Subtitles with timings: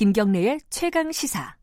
[0.00, 1.56] 김경래의 최강 시사.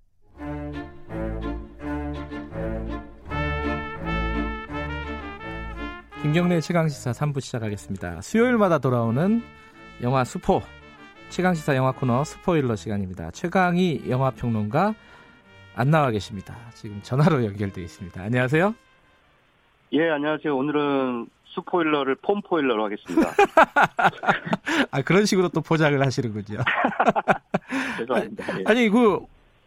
[6.21, 8.21] 김경래 최강시사 3부 시작하겠습니다.
[8.21, 9.41] 수요일마다 돌아오는
[10.03, 10.61] 영화 스포
[11.29, 13.31] 최강시사 영화 코너 스포일러 시간입니다.
[13.31, 14.93] 최강희 영화평론가
[15.73, 16.55] 안 나와 계십니다.
[16.75, 18.21] 지금 전화로 연결되어 있습니다.
[18.21, 18.75] 안녕하세요.
[19.93, 20.55] 예, 안녕하세요.
[20.55, 23.31] 오늘은 스포일러를 폼포일러로 하겠습니다.
[24.91, 26.59] 아, 그런 식으로 또 포장을 하시는군요.
[27.97, 28.59] 죄송합니다.
[28.59, 28.63] 예.
[28.67, 29.19] 아니, 그,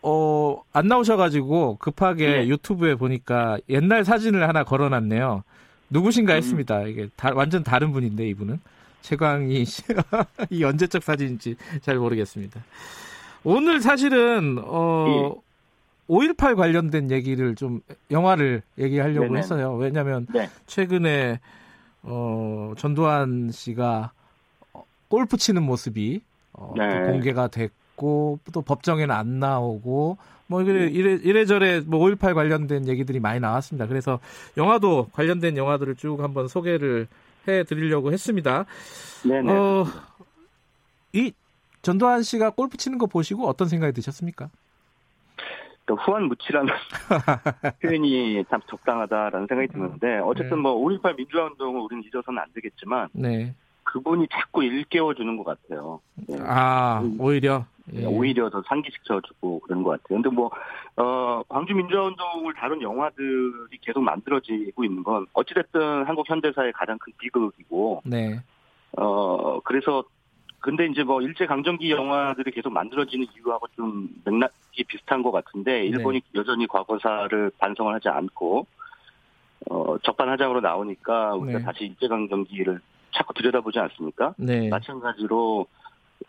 [0.03, 2.49] 어, 안 나오셔가지고 급하게 네.
[2.49, 5.43] 유튜브에 보니까 옛날 사진을 하나 걸어놨네요.
[5.89, 6.37] 누구신가 음.
[6.37, 6.83] 했습니다.
[6.83, 8.61] 이게 다- 완전 다른 분인데, 이분은.
[9.01, 9.83] 최광희 씨.
[10.51, 12.61] 이 언제적 사진인지 잘 모르겠습니다.
[13.43, 15.35] 오늘 사실은, 어,
[16.11, 17.81] 5.18 관련된 얘기를 좀,
[18.11, 19.39] 영화를 얘기하려고 네네.
[19.39, 19.75] 했어요.
[19.77, 20.49] 왜냐면, 네.
[20.67, 21.39] 최근에,
[22.03, 24.13] 어, 전두환 씨가
[24.73, 26.23] 어, 골프 치는 모습이
[26.53, 26.89] 어, 네.
[26.89, 30.17] 또 공개가 됐고 또 법정에는 안 나오고
[30.47, 30.91] 뭐 이래, 네.
[30.91, 33.87] 이래 이래저래 뭐 5.18 관련된 얘기들이 많이 나왔습니다.
[33.87, 34.19] 그래서
[34.57, 37.07] 영화도 관련된 영화들을 쭉 한번 소개를
[37.49, 38.65] 해 드리려고 했습니다.
[39.23, 39.53] 네네.
[39.53, 39.87] 어,
[41.13, 41.33] 이
[41.83, 44.51] 전두환 씨가 골프 치는 거 보시고 어떤 생각이 드셨습니까?
[45.91, 46.73] 그러니까 후한 무치라는
[47.83, 50.63] 표현이 참 적당하다라는 생각이 드는데 어쨌든 네.
[50.63, 53.55] 뭐5.18 민주화 운동을 우리는 잊어서는 안 되겠지만 네.
[53.83, 56.01] 그분이 자꾸 일깨워 주는 것 같아요.
[56.29, 56.39] 네.
[56.41, 58.05] 아, 오히려 예.
[58.05, 60.23] 오히려 더 상기시켜주고 그런 것 같아요.
[60.23, 60.49] 근데 뭐,
[60.97, 67.13] 어, 광주 민주화 운동을 다룬 영화들이 계속 만들어지고 있는 건 어찌됐든 한국 현대사의 가장 큰
[67.19, 68.41] 비극이고, 네.
[68.97, 70.05] 어, 그래서,
[70.61, 76.21] 근데 이제 뭐 일제 강점기 영화들이 계속 만들어지는 이유하고 좀 맥락이 비슷한 것 같은데, 일본이
[76.35, 78.67] 여전히 과거사를 반성을 하지 않고,
[79.71, 81.65] 어, 적반하장으로 나오니까 우리가 네.
[81.65, 82.81] 다시 일제 강점기를
[83.13, 84.35] 자꾸 들여다보지 않습니까?
[84.37, 84.69] 네.
[84.69, 85.67] 마찬가지로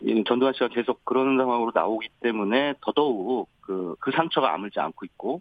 [0.00, 5.40] 이 전두환 씨가 계속 그런 상황으로 나오기 때문에 더더욱 그, 그 상처가 아물지 않고 있고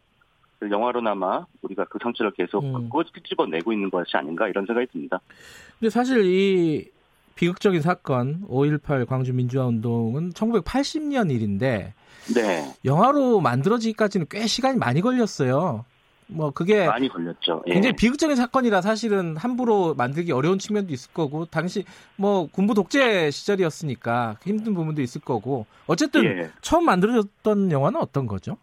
[0.59, 2.89] 그 영화로나마 우리가 그 상처를 계속 음.
[2.89, 5.19] 끄집어내고 있는 것이 아닌가 이런 생각이 듭니다.
[5.79, 6.87] 근데 사실 이
[7.35, 11.93] 비극적인 사건 5.18 광주 민주화 운동은 1980년 일인데
[12.33, 15.85] 네, 영화로 만들어지기까지는 꽤 시간이 많이 걸렸어요.
[16.31, 17.61] 뭐 그게 많이 걸렸죠.
[17.67, 17.73] 예.
[17.73, 21.83] 굉장히 비극적인 사건이라 사실은 함부로 만들기 어려운 측면도 있을 거고 당시
[22.15, 26.49] 뭐 군부 독재 시절이었으니까 힘든 부분도 있을 거고 어쨌든 예.
[26.61, 28.57] 처음 만들어졌던 영화는 어떤 거죠?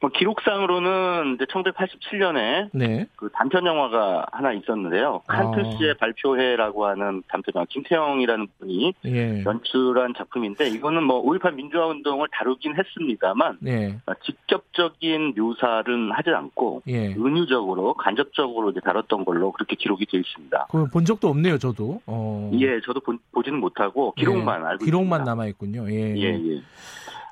[0.00, 3.06] 뭐 기록상으로는 이제 1987년에 네.
[3.16, 5.20] 그 단편 영화가 하나 있었는데요.
[5.26, 5.76] 칸트 아.
[5.76, 9.44] 씨의 발표회라고 하는 단편 영화 김태형이라는 분이 예.
[9.44, 13.98] 연출한 작품인데 이거는 뭐 5.18 민주화 운동을 다루긴 했습니다만 네.
[14.06, 17.08] 어, 직접적인 묘사는 하지 않고 예.
[17.08, 20.68] 은유적으로 간접적으로 이제 다뤘던 걸로 그렇게 기록이 되어 있습니다.
[20.70, 22.00] 그본 적도 없네요, 저도.
[22.06, 22.50] 어.
[22.54, 24.66] 예, 저도 보, 보지는 못하고 기록만 예.
[24.66, 25.24] 알고 기록만.
[25.24, 25.86] 남아 있군요.
[25.90, 26.16] 예.
[26.16, 26.62] 예, 예.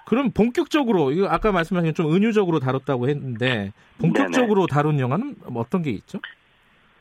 [0.08, 5.90] 그럼 본격적으로 이거 아까 말씀하신 좀 은유적으로 다뤘다고 했는데 본격적으로 다룬 영화는 뭐 어떤 게
[5.90, 6.18] 있죠?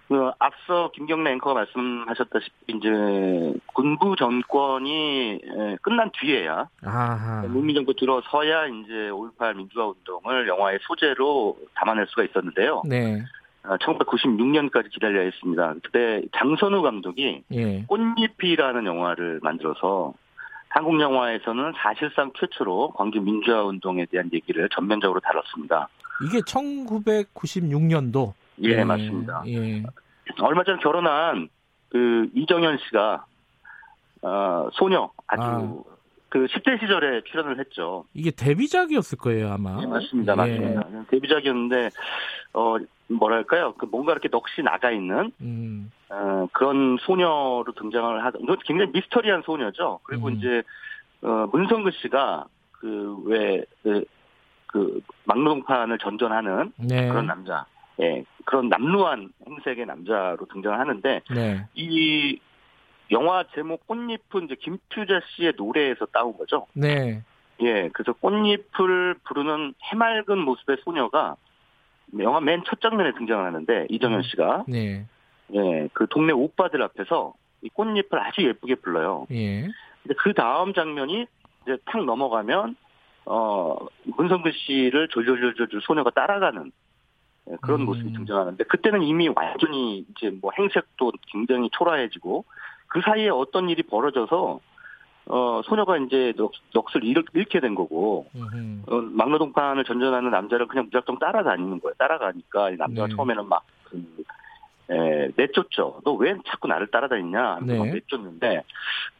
[0.09, 2.89] 그 앞서 김경래 앵커가 말씀하셨다시피 이제
[3.73, 7.43] 군부 정권이 에, 끝난 뒤에야 아하.
[7.47, 12.81] 문민 정부 들어서야 이제 5.18 민주화 운동을 영화의 소재로 담아낼 수가 있었는데요.
[12.85, 13.23] 네.
[13.63, 15.75] 1996년까지 기다려야 했습니다.
[15.81, 17.83] 그때 장선우 감독이 예.
[17.87, 20.13] 꽃잎이라는 영화를 만들어서
[20.69, 25.87] 한국 영화에서는 사실상 최초로 광주 민주화 운동에 대한 얘기를 전면적으로 다뤘습니다.
[26.25, 28.33] 이게 1996년도.
[28.63, 29.43] 예, 맞습니다.
[29.47, 29.83] 예.
[30.41, 31.49] 얼마 전 결혼한
[31.89, 33.25] 그 이정현 씨가
[34.23, 35.97] 어, 소녀 아주 아.
[36.29, 38.05] 그 10대 시절에 출연을 했죠.
[38.13, 39.79] 이게 데뷔작이었을 거예요, 아마.
[39.81, 40.59] 예, 맞습니다, 예.
[40.59, 41.05] 맞습니다.
[41.09, 41.89] 데뷔작이었는데
[42.53, 42.75] 어
[43.09, 45.91] 뭐랄까요, 그 뭔가 이렇게 넋이 나가 있는 음.
[46.09, 49.99] 어, 그런 소녀로 등장을 하던 굉장히 미스터리한 소녀죠.
[50.03, 50.33] 그리고 음.
[50.33, 50.63] 이제
[51.21, 54.05] 어, 문성근 씨가 그왜그
[54.67, 57.07] 그 막노동판을 전전하는 네.
[57.07, 57.65] 그런 남자,
[58.01, 61.65] 예, 그런 남루한 행색의 남자로 등장을 하는데 네.
[61.73, 62.39] 이
[63.11, 66.67] 영화 제목 꽃잎은 이제 김투자 씨의 노래에서 따온 거죠.
[66.73, 67.23] 네.
[67.61, 71.37] 예, 그래서 꽃잎을 부르는 해맑은 모습의 소녀가
[72.19, 75.05] 영화 맨 첫 장면에 등장을 하는데 이정현 씨가 네.
[75.53, 79.27] 예, 그 동네 오빠들 앞에서 이 꽃잎을 아주 예쁘게 불러요.
[79.31, 79.67] 예.
[80.03, 81.25] 근데 그 다음 장면이
[81.63, 82.75] 이제 탁 넘어가면
[83.25, 86.71] 어 문성근 씨를 졸졸졸졸 소녀가 따라가는
[87.49, 87.85] 예, 그런 음.
[87.85, 92.45] 모습이 등장하는데 그때는 이미 완전히 이제 뭐 행색도 굉장히 초라해지고
[92.87, 94.59] 그 사이에 어떤 일이 벌어져서
[95.29, 98.83] 어 소녀가 이제 넋, 넋을 잃, 잃게 된 거고 음흠.
[98.87, 101.93] 어, 막노동판을 전전하는 남자를 그냥 무작정 따라다니는 거예요.
[101.97, 103.15] 따라가니까 이 남자가 네.
[103.15, 104.23] 처음에는 막 그,
[104.89, 106.01] 에, 내쫓죠.
[106.05, 107.77] 너 왜 자꾸 나를 따라다니냐 네.
[107.77, 108.63] 막 내쫓는데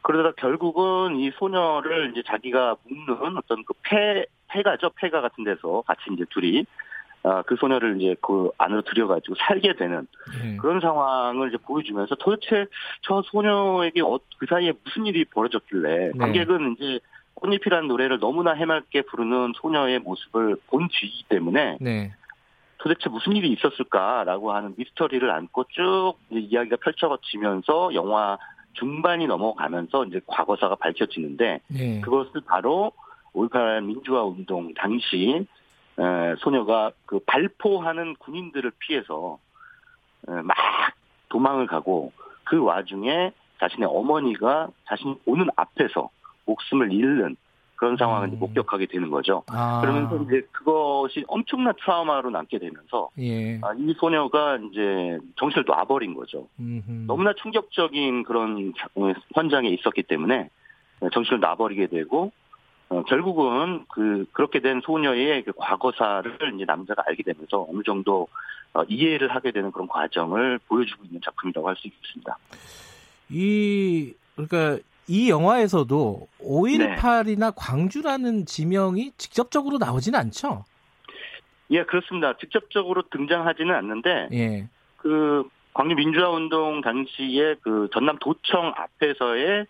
[0.02, 4.90] 그러다가 결국은 이 소녀를 이제 자기가 묶는 어떤 그 폐, 폐가죠.
[4.96, 6.64] 폐가 같은 데서 같이 이제 둘이
[7.28, 10.06] 아, 그 소녀를 이제 그 안으로 들여가지고 살게 되는
[10.42, 10.56] 예.
[10.56, 12.66] 그런 상황을 이제 보여주면서 도대체
[13.02, 16.18] 저 소녀에게 어, 그 사이에 무슨 일이 벌어졌길래 네.
[16.18, 17.00] 관객은 이제
[17.34, 22.12] 꽃잎이라는 노래를 너무나 해맑게 부르는 소녀의 모습을 본 뒤이기 때문에 네.
[22.78, 28.38] 도대체 무슨 일이 있었을까라고 하는 미스터리를 안고 쭉 이야기가 펼쳐지면서 영화
[28.72, 32.00] 중반이 넘어가면서 이제 과거사가 밝혀지는데 네.
[32.00, 32.92] 그것을 바로
[33.34, 35.46] 5.18 민주화 운동 당시
[35.98, 39.38] 에, 소녀가 그 발포하는 군인들을 피해서
[40.28, 40.56] 에, 막
[41.28, 42.12] 도망을 가고
[42.44, 46.08] 그 와중에 자신의 어머니가 자신 오는 앞에서
[46.46, 47.36] 목숨을 잃는
[47.74, 48.38] 그런 상황을 음.
[48.40, 49.44] 목격하게 되는 거죠.
[49.48, 49.80] 아.
[49.80, 53.60] 그러면서 이제 그것이 엄청난 트라우마로 남게 되면서 예.
[53.62, 56.48] 아, 이 소녀가 이제 정신을 놔버린 거죠.
[56.58, 57.04] 음흠.
[57.06, 60.50] 너무나 충격적인 그런 자- 어, 현장에 있었기 때문에
[61.12, 62.32] 정신을 놔버리게 되고
[62.90, 68.28] 어, 결국은 그 그렇게 된 소녀의 그 과거사를 이제 남자가 알게 되면서 어느 정도
[68.72, 72.38] 어, 이해를 하게 되는 그런 과정을 보여주고 있는 작품이라고 할 수 있겠습니다.
[73.30, 80.64] 이 그러니까 이 영화에서도 5.18이나 광주라는 지명이 직접적으로 나오지는 않죠.
[81.70, 82.36] 예, 그렇습니다.
[82.38, 84.68] 직접적으로 등장하지는 않는데 예.
[84.96, 89.66] 그 광주 민주화 운동 당시에 그 전남 도청 앞에서의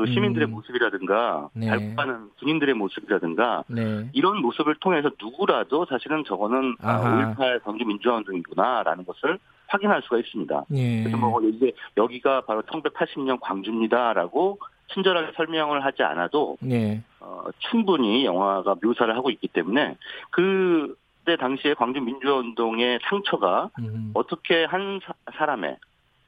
[0.00, 0.52] 그 시민들의 음.
[0.52, 1.68] 모습이라든가 네.
[1.68, 4.08] 발포하는 군인들의 모습이라든가 네.
[4.14, 7.34] 이런 모습을 통해서 누구라도 사실은 저거는 아하.
[7.36, 10.64] 5.18 광주 민주화 운동이구나라는 것을 확인할 수가 있습니다.
[10.74, 11.02] 예.
[11.02, 14.58] 그래서 뭐 이제 여기가 바로 1980년 광주입니다라고
[14.92, 17.02] 친절하게 설명을 하지 않아도 예.
[17.20, 19.96] 어, 충분히 영화가 묘사를 하고 있기 때문에
[20.30, 24.12] 그때 당시에 광주 민주화 운동의 상처가 음.
[24.14, 25.76] 어떻게 한 사, 사람의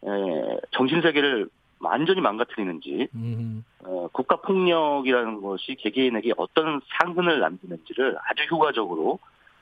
[0.04, 1.48] 에, 정신 세계를
[1.82, 3.64] 완전히 망가뜨리는지 음.
[3.84, 9.18] 어, 국가 폭력이라는 것이 개개인에게 어떤 상흔을 남기는지를 아주 효과적으로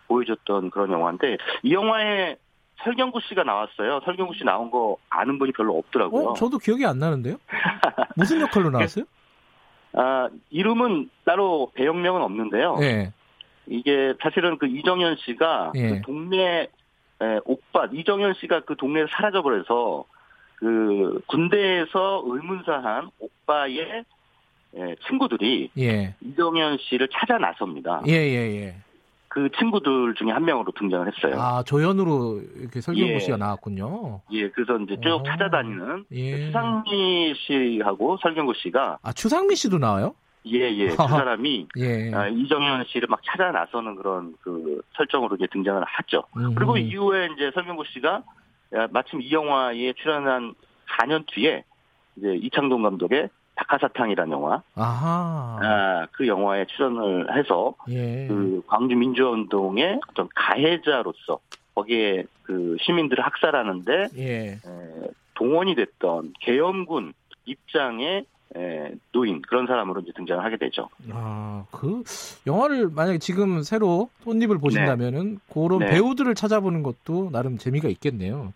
[0.09, 2.37] 보여줬던 그런 영화인데 이 영화에
[2.83, 4.01] 설경구 씨가 나왔어요.
[4.05, 6.29] 설경구 씨 나온 거 아는 분이 별로 없더라고요.
[6.29, 7.37] 어, 저도 기억이 안 나는데요.
[8.17, 9.05] 무슨 역할로 나왔어요?
[9.93, 12.79] 아, 이름은 따로 배역명은 없는데요.
[12.81, 13.13] 예.
[13.67, 15.89] 이게 사실은 그 이정현 씨가 예.
[15.91, 16.69] 그 동네
[17.23, 20.05] 에, 오빠 이정현 씨가 그 동네에서 사라져 버려서
[20.61, 24.05] 그 군대에서 의문사한 오빠의
[24.77, 26.15] 에, 친구들이 예.
[26.21, 28.03] 이정현 씨를 찾아 나섭니다.
[28.07, 28.77] 예, 예, 예.
[29.29, 31.41] 그 친구들 중에 한 명으로 등장을 했어요.
[31.41, 33.19] 아, 조연으로 이렇게 설경구 예.
[33.21, 34.21] 씨가 나왔군요.
[34.33, 35.23] 예, 그래서 이제 쭉 어.
[35.23, 36.47] 찾아다니는 예.
[36.47, 40.15] 추상미 씨하고 설경구 씨가 아, 추상미 씨도 나와요?
[40.47, 42.13] 예, 예, 두 사람이 예.
[42.13, 46.25] 아, 이정현 씨를 막 찾아 나서는 그런 그 설정으로 이제 등장을 하죠.
[46.37, 46.55] 음.
[46.55, 48.23] 그리고 이후에 이제 설경구 씨가 야,
[48.91, 50.55] 마침 이 영화에 출연한
[50.99, 51.65] 4년 뒤에
[52.17, 55.59] 이제 이창동 감독의 박하사탕이라는 영화, 아하.
[55.63, 58.27] 아, 그 영화에 출연을 해서 예.
[58.27, 61.41] 그 광주 민주화운동의 어떤 가해자로서
[61.75, 64.53] 거기에 그 시민들을 학살하는데 예.
[64.53, 64.59] 에,
[65.35, 67.13] 동원이 됐던 계엄군
[67.45, 68.25] 입장의
[68.57, 70.89] 에, 노인 그런 사람으로 이제 등장을 하게 되죠.
[71.13, 72.03] 아, 그
[72.47, 75.87] 영화를 만약에 지금 새로 꽃잎을 보신다면은 그런 네.
[75.87, 78.53] 배우들을 찾아보는 것도 나름 재미가 있겠네요.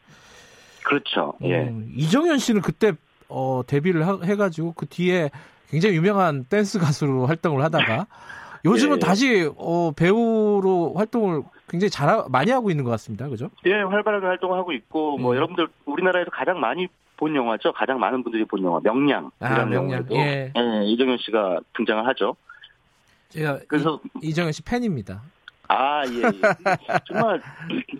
[0.85, 1.35] 그렇죠.
[1.43, 1.63] 예.
[1.69, 2.93] 음, 이정현 씨는 그때
[3.29, 5.31] 어, 데뷔를 하- 해가지고 그 뒤에
[5.71, 8.07] 굉장히 유명한 댄스 가수로 활동을 하다가
[8.67, 9.01] 요즘은 예.
[9.01, 13.29] 다시 어, 배우로 활동을 굉장히 잘 많이 하고 있는 것 같습니다.
[13.29, 13.49] 그죠?
[13.67, 15.37] 예, 활발하게 활동하고 있고 뭐 음.
[15.37, 17.73] 여러분들 우리나라에서 가장 많이 본 영화죠.
[17.73, 19.75] 가장 많은 분들이 본 영화 명량이라는 아, 명량.
[19.85, 20.53] 영화에도 예.
[20.57, 22.37] 예, 이정현 씨가 등장을 하죠.
[23.31, 25.23] 제가 그래서 이, 이정현 씨 팬입니다.
[25.67, 26.23] 아, 예, 예.
[27.07, 27.41] 정말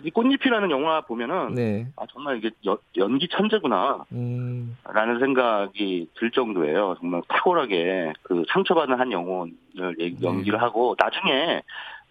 [0.03, 1.87] 이 꽃잎이라는 영화 보면은 네.
[1.95, 4.05] 아 정말 이게 여- 연기 천재구나.
[4.11, 6.95] 음, 라는 생각이 들 정도예요.
[6.99, 9.51] 정말 탁월하게 그 상처받은 한 영혼을
[9.97, 10.13] 네.
[10.21, 11.61] 연기를 하고 나중에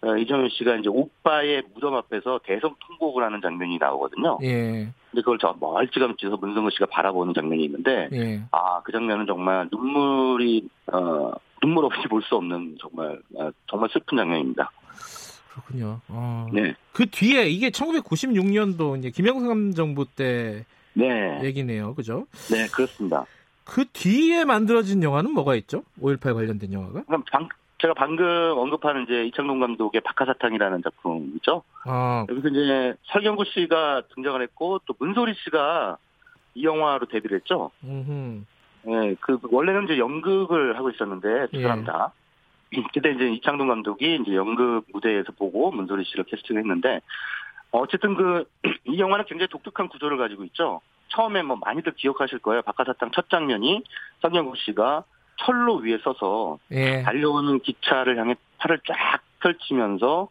[0.01, 4.37] 어, 이정현 씨가 이제 오빠의 무덤 앞에서 대성 통곡을 하는 장면이 나오거든요.
[4.43, 8.41] 예, 근데 그걸 저 멀찌감치서 문성근 씨가 바라보는 장면이 있는데 예.
[8.51, 11.31] 아그 장면은 정말 눈물이 어
[11.61, 14.69] 눈물 없이 볼 수 없는 정말 아, 정말 슬픈 장면입니다.
[15.53, 16.01] 그렇군요.
[16.09, 16.47] 어.
[16.51, 21.95] 네, 그 뒤에 이게 1996년도 이제 김영삼 정부 때 네, 얘기네요.
[21.95, 22.27] 그죠?
[22.51, 23.25] 네 그렇습니다.
[23.63, 25.83] 그 뒤에 만들어진 영화는 뭐가 있죠?
[26.01, 27.03] 5.18 관련된 영화가?
[27.03, 27.47] 그럼 방,
[27.79, 28.25] 제가 방금
[28.57, 31.63] 언급하는 이제 이창동 감독의 박하사탕이라는 작품이죠.
[31.83, 35.97] 아, 여기서 이제 설경구 씨가 등장을 했고 또 문소리 씨가
[36.55, 37.71] 이 영화로 데뷔를 했죠.
[37.83, 38.45] 음흠.
[38.87, 41.63] 예, 그 원래는 이제 연극을 하고 있었는데 두 예.
[41.63, 42.13] 사람 다.
[42.93, 47.01] 그때 이제 이창동 감독이 이제 연극 무대에서 보고 문소리 씨를 캐스팅했는데
[47.71, 48.45] 어쨌든 그
[48.85, 50.81] 이 영화는 굉장히 독특한 구조를 가지고 있죠.
[51.09, 52.61] 처음에 뭐 많이들 기억하실 거예요.
[52.61, 53.83] 박하사탕 첫 장면이
[54.21, 55.03] 성경국 씨가
[55.37, 57.01] 철로 위에 서서 예.
[57.03, 60.29] 달려오는 기차를 향해 팔을 쫙 펼치면서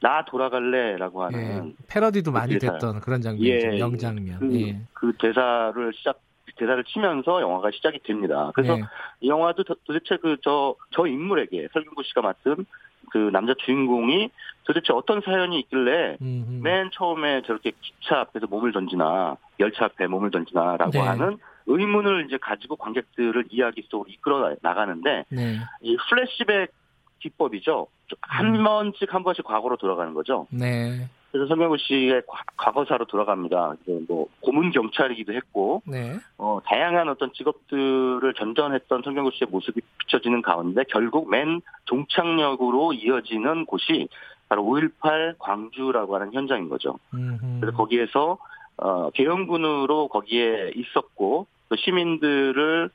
[0.00, 1.84] 나 돌아갈래라고 하는 예.
[1.88, 2.72] 패러디도 많이 대사.
[2.74, 3.72] 됐던 그런 장면이죠.
[3.74, 3.78] 예.
[3.78, 4.38] 명장면.
[4.40, 4.80] 그, 예.
[4.92, 6.20] 그 대사를 시작
[6.56, 8.52] 대사를 치면서 영화가 시작이 됩니다.
[8.54, 8.82] 그래서 예.
[9.20, 12.64] 이 영화도 도- 도대체 그저저 인물에게 설경구 씨가 맡은
[13.10, 14.30] 그 남자 주인공이
[14.64, 16.60] 도대체 어떤 사연이 있길래 음흠.
[16.62, 21.00] 맨 처음에 저렇게 기차 앞에서 몸을 던지나 열차 앞에 몸을 던지나라고 네.
[21.00, 25.56] 하는 의문을 이제 가지고 관객들을 이야기 속으로 이끌어 나가는데 네.
[25.82, 26.72] 이 플래시백
[27.20, 27.86] 기법이죠.
[28.20, 28.64] 한 음.
[28.64, 30.46] 번씩 한 번씩 과거로 돌아가는 거죠.
[30.50, 31.08] 네.
[31.32, 33.74] 그래서 설명구 씨의 과- 과거사로 돌아갑니다.
[34.08, 36.16] 뭐 고문 경찰이기도 했고 네.
[36.38, 44.08] 어, 다양한 어떤 직업들을 전전했던 설경구 씨의 모습이 비춰지는 가운데 결국 맨 종착역으로 이어지는 곳이
[44.48, 46.98] 바로 5.18 광주라고 하는 현장인 거죠.
[47.14, 47.60] 음흠.
[47.60, 48.38] 그래서 거기에서
[48.76, 52.90] 어, 계엄군으로 거기에 있었고 또 시민들을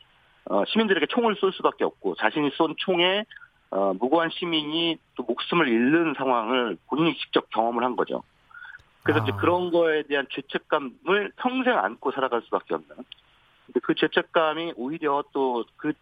[0.46, 3.26] 어, 시민들에게 총을 쏠 수밖에 없고 자신이 쏜 총에
[3.72, 8.24] 어, 무고한 시민이 또 목숨을 잃는 상황을 본인이 직접 경험을 한 거죠.
[9.04, 9.38] 그래서 이제 아.
[9.38, 12.90] 그런 거에 대한 죄책감을 평생 안고 살아갈 수밖에 없는.
[13.66, 15.94] 근데 그 죄책감이 오히려 또 그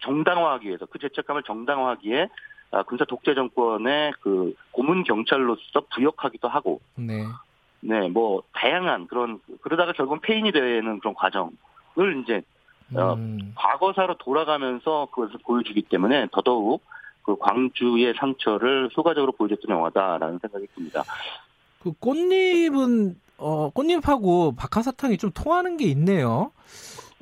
[0.00, 2.28] 정당화하기 위해서 그 죄책감을 정당화하기에
[2.72, 7.24] 아, 군사 독재 정권의 그 고문 경찰로서 부역하기도 하고 네.
[7.80, 11.50] 네, 뭐 다양한 그런 그러다가 결국은 페인이 되는 그런 과정
[11.98, 12.42] 을 이제
[12.94, 13.52] 어, 음.
[13.56, 16.82] 과거사로 돌아가면서 그것을 보여주기 때문에 더더욱
[17.22, 21.04] 그 광주의 상처를 효과적으로 보여줬던 영화다라는 생각이 듭니다.
[21.82, 26.52] 그 꽃잎은 어 꽃잎하고 박하사탕이 좀 통하는 게 있네요.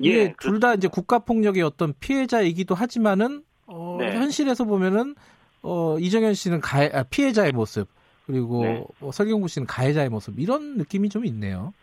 [0.03, 4.15] 예, 둘다 이제 국가 폭력의 어떤 피해자이기도 하지만은 어 네.
[4.15, 5.15] 현실에서 보면은
[5.63, 7.87] 어 이정현 씨는 가해, 아, 피해자의 모습
[8.25, 8.83] 그리고 네.
[9.01, 11.73] 어, 설경구 씨는 가해자의 모습 이런 느낌이 좀 있네요.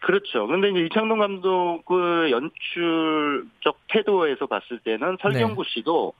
[0.00, 0.46] 그렇죠.
[0.46, 6.12] 근데 이제 이창동 감독의 연출적 태도에서 봤을 때는 설경구 씨도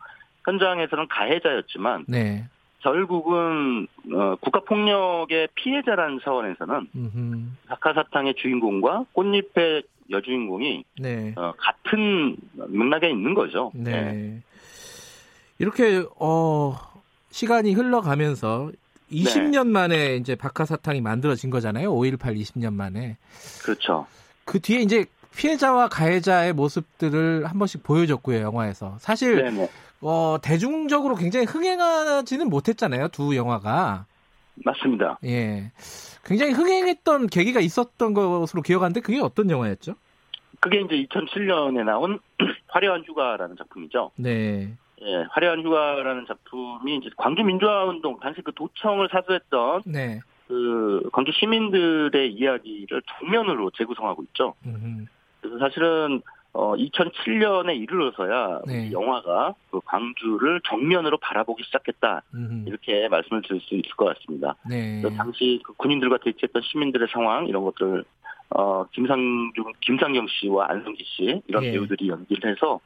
[0.44, 2.44] 현장에서는 가해자였지만 네.
[2.80, 7.46] 결국은 어, 국가 폭력의 피해자라는 차원에서는 음흠.
[7.68, 11.34] 박하사탕의 주인공과 꽃잎의 여주인공이 네.
[11.36, 12.36] 어, 같은
[12.68, 13.72] 맥락에 있는 거죠.
[13.74, 14.40] 네.
[15.58, 16.76] 이렇게 어
[17.30, 18.70] 시간이 흘러가면서
[19.10, 21.92] 20년 만에 이제 박하사탕이 만들어진 거잖아요.
[21.92, 23.16] 5.18 20년 만에.
[23.62, 24.06] 그렇죠.
[24.44, 28.96] 그 뒤에 이제 피해자와 가해자의 모습들을 한 번씩 보여줬고요, 영화에서.
[28.98, 29.68] 사실 네네.
[30.00, 34.06] 어 대중적으로 굉장히 흥행하지는 못했잖아요, 두 영화가.
[34.64, 35.18] 맞습니다.
[35.24, 35.70] 예.
[36.24, 39.94] 굉장히 흥행했던 계기가 있었던 것으로 기억하는데 그게 어떤 영화였죠?
[40.60, 42.18] 그게 이제 2007년에 나온
[42.68, 44.10] 화려한 휴가라는 작품이죠.
[44.16, 44.74] 네.
[45.02, 50.20] 예, 화려한 휴가라는 작품이 이제 광주 민주화 운동 당시 그 도청을 사수했던 네.
[50.48, 54.54] 그 광주 시민들의 이야기를 정면으로 재구성하고 있죠.
[54.64, 55.06] 음흠.
[55.40, 56.22] 그래서 사실은
[56.52, 58.86] 어 2007년에 이르러서야 네.
[58.86, 62.68] 이 영화가 그 광주를 정면으로 바라보기 시작했다 음흠.
[62.68, 64.54] 이렇게 말씀을 드릴 수 있을 것 같습니다.
[64.66, 65.02] 네.
[65.02, 68.04] 그래서 당시 그 군인들과 대치했던 시민들의 상황 이런 것들
[68.50, 71.72] 어 김상중 김상경 씨와 안성기 씨 이런 예.
[71.72, 72.80] 배우들이 연기를 해서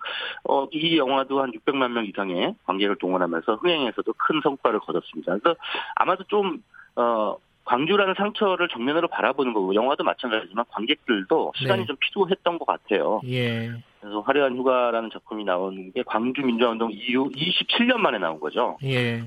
[0.45, 5.37] 어 이 영화도 한 600만 명 이상의 관객을 동원하면서 흥행에서도 큰 성과를 거뒀습니다.
[5.39, 5.59] 그래서
[5.97, 6.63] 아마도 좀
[6.97, 11.87] 어 광주라는 상처를 정면으로 바라보는 거고 영화도 마찬가지지만 관객들도 시간이 네.
[11.87, 13.21] 좀 필요했던 것 같아요.
[13.27, 13.71] 예.
[14.01, 18.77] 그래서 화려한 휴가라는 작품이 나온 게 광주 민주화운동 이후 27년 만에 나온 거죠.
[18.83, 19.23] 예.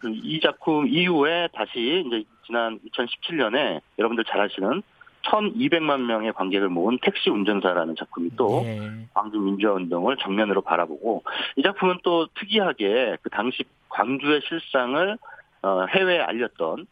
[0.00, 4.82] 그이 작품 이후에 다시 이제 지난 2017년에 여러분들 잘 아시는
[5.30, 8.80] 1,200만 명의 관객을 모은 택시 운전사라는 작품이 또 예.
[9.14, 11.22] 광주 민주화 운동을 정면으로 바라보고
[11.56, 15.18] 이 작품은 또 특이하게 그 당시 광주의 실상을
[15.62, 16.86] 어, 해외에 알렸던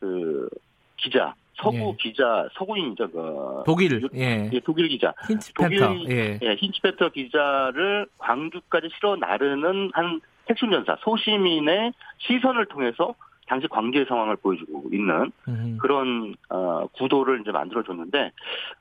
[0.00, 0.48] 그
[0.96, 1.96] 기자 서구 예.
[1.98, 4.00] 기자 서구인이죠 그 독일.
[4.02, 4.50] 유- 예.
[4.52, 5.62] 예, 독일 기자 힌츠펜터.
[5.94, 6.38] 독일- 예.
[6.42, 13.14] 예, 힌츠페터 기자를 광주까지 실어 나르는 한 택시 운전사 소시민의 시선을 통해서
[13.50, 15.76] 당시 광주의 상황을 보여주고 있는 음.
[15.80, 18.30] 그런 어, 구도를 이제 만들어줬는데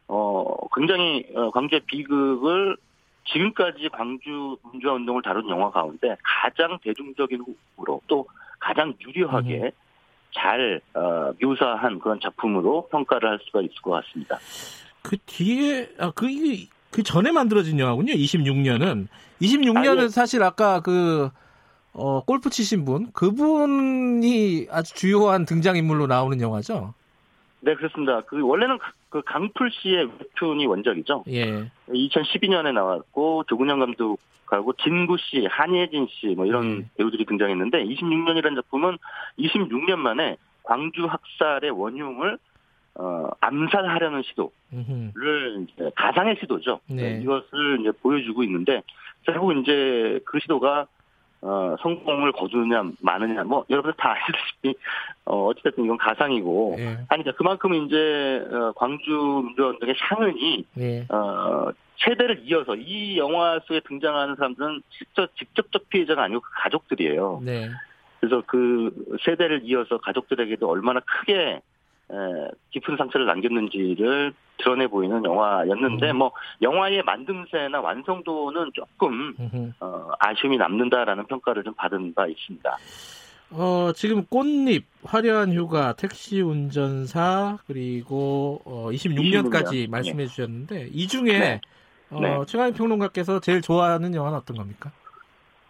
[0.07, 2.77] 어, 굉장히 어, 광주의 비극을
[3.25, 7.43] 지금까지 광주 민주화 운동을 다룬 영화 가운데 가장 대중적인
[7.77, 8.27] 후로 또
[8.59, 9.71] 가장 유려하게
[10.35, 14.37] 잘 어, 묘사한 그런 작품으로 평가를 할 수가 있을 것 같습니다.
[15.01, 18.13] 그 뒤에 아, 그, 이- 그 전에 만들어진 영화군요.
[18.13, 19.07] 26년은
[19.41, 20.09] 26년은 아, 예.
[20.09, 21.31] 사실 아까 그
[21.93, 26.93] 어, 골프 치신 분 그분이 아주 주요한 등장 인물로 나오는 영화죠.
[27.61, 28.21] 네 그렇습니다.
[28.21, 31.23] 그 원래는 그- 그 강풀 씨의 웹툰이 원작이죠.
[31.29, 31.69] 예.
[31.89, 36.89] 2012년에 나왔고 조근영 감독하고 진구 씨, 한예진 씨 뭐 이런 음.
[36.97, 38.97] 배우들이 등장했는데 26년이라는 작품은
[39.39, 42.37] 26년 만에 광주 학살의 원흉을
[42.95, 46.79] 어, 암살하려는 시도를 가상의 시도죠.
[46.87, 47.19] 네.
[47.21, 48.83] 이것을 이제 보여주고 있는데
[49.23, 50.85] 결국 이제 그 시도가
[51.41, 54.75] 어, 성공을 거두느냐 마느냐 뭐 여러분들 다 아시다시피
[55.25, 56.97] 어, 어찌됐든 이건 가상이고 예.
[57.07, 61.05] 하니까 그만큼 이제 어, 광주 민주운동의 상흔이 예.
[61.09, 61.71] 어,
[62.03, 67.41] 세대를 이어서 이 영화 속에 등장하는 사람들은 직접 직접적 피해자가 아니고 그 가족들이에요.
[67.43, 67.69] 네.
[68.19, 68.91] 그래서 그
[69.23, 71.61] 세대를 이어서 가족들에게도 얼마나 크게 에,
[72.71, 76.17] 깊은 상처를 남겼는지를 드러내 보이는 영화였는데 음.
[76.17, 79.71] 뭐 영화의 만듦새나 완성도는 조금 음흠.
[79.79, 82.77] 어, 아쉬움이 남는다라는 평가를 좀 받은 바 있습니다.
[83.51, 89.91] 어, 지금 꽃잎, 화려한 휴가, 택시 운전사, 그리고 어, 26년까지 26년.
[89.91, 91.61] 말씀해 주셨는데, 이 중에 네.
[92.11, 92.45] 어, 네.
[92.45, 94.91] 최강희 평론가께서 제일 좋아하는 영화는 어떤 겁니까?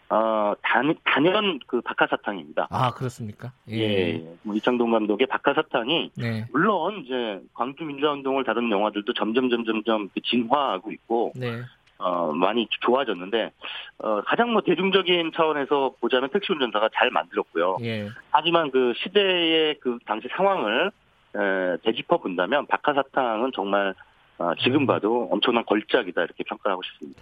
[0.09, 2.67] 어, 단, 단연 그 박하사탕입니다.
[2.71, 3.51] 아, 그렇습니까?
[3.69, 6.45] 예, 뭐 이창동 감독의 박하사탕이 네.
[6.51, 11.61] 물론 이제 광주 민주화 운동을 다룬 영화들도 점점 점점점 진화하고 있고 네.
[11.99, 13.51] 어, 많이 좋아졌는데
[13.99, 17.77] 어, 가장 뭐 대중적인 차원에서 보자면 택시 운전사가 잘 만들었고요.
[17.83, 18.09] 예.
[18.31, 20.91] 하지만 그 시대의 그 당시 상황을
[21.35, 23.93] 에, 되짚어 본다면 박하사탕은 정말
[24.39, 24.85] 어, 지금 음.
[24.87, 27.21] 봐도 엄청난 걸작이다 이렇게 평가를 하고 싶습니다.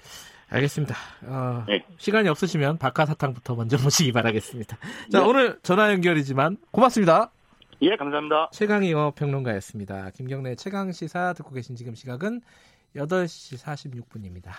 [0.50, 0.96] 알겠습니다.
[1.26, 1.84] 어, 네.
[1.98, 4.78] 시간이 없으시면 박하사탕부터 먼저 보시기 바라겠습니다.
[5.12, 5.26] 자, 네.
[5.26, 7.32] 오늘 전화 연결이지만 고맙습니다.
[7.82, 8.50] 예, 감사합니다.
[8.54, 10.10] 최강희 영화평론가였습니다.
[10.12, 12.42] 김경래 최강 시사 듣고 계신 지금 시각은
[12.96, 14.52] 8시 46분입니다.